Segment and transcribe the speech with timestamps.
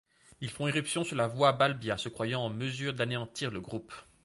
[0.39, 3.93] Ils font irruption sur la voie Balbia, se croyant en mesure d'anéantir le Groupe.